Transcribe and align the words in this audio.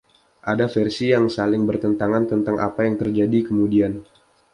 Ada 0.51 0.65
versi 0.75 1.05
yang 1.15 1.25
saling 1.35 1.61
bertentangan 1.69 2.23
tentang 2.31 2.55
apa 2.67 2.81
yang 2.89 2.95
terjadi 3.01 3.37
kemudian. 3.47 3.93